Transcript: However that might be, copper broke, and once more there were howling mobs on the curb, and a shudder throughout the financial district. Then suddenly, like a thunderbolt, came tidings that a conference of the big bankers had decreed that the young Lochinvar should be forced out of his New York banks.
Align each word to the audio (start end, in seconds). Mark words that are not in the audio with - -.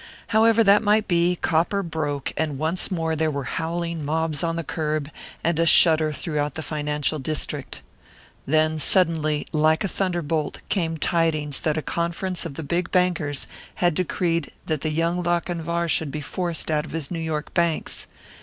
However 0.29 0.63
that 0.63 0.81
might 0.81 1.07
be, 1.07 1.37
copper 1.43 1.83
broke, 1.83 2.33
and 2.35 2.57
once 2.57 2.89
more 2.89 3.15
there 3.15 3.29
were 3.29 3.43
howling 3.43 4.03
mobs 4.03 4.41
on 4.43 4.55
the 4.55 4.63
curb, 4.63 5.11
and 5.43 5.59
a 5.59 5.65
shudder 5.67 6.11
throughout 6.11 6.55
the 6.55 6.63
financial 6.63 7.19
district. 7.19 7.83
Then 8.47 8.79
suddenly, 8.79 9.45
like 9.51 9.83
a 9.83 9.87
thunderbolt, 9.87 10.59
came 10.69 10.97
tidings 10.97 11.59
that 11.59 11.77
a 11.77 11.83
conference 11.83 12.47
of 12.47 12.55
the 12.55 12.63
big 12.63 12.89
bankers 12.89 13.45
had 13.75 13.93
decreed 13.93 14.51
that 14.65 14.81
the 14.81 14.89
young 14.91 15.21
Lochinvar 15.21 15.87
should 15.87 16.09
be 16.09 16.19
forced 16.21 16.71
out 16.71 16.83
of 16.85 16.93
his 16.93 17.11
New 17.11 17.19
York 17.19 17.53
banks. 17.53 18.07